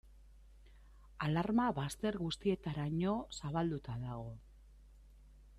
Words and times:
Alarma 1.27 1.67
bazter 1.81 2.17
guztietaraino 2.23 3.13
zabalduta 3.41 4.03
dago. 4.09 4.29